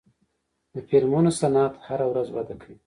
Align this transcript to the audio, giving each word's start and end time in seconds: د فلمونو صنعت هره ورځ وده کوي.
د 0.73 0.75
فلمونو 0.89 1.29
صنعت 1.39 1.73
هره 1.87 2.05
ورځ 2.11 2.27
وده 2.31 2.55
کوي. 2.61 2.77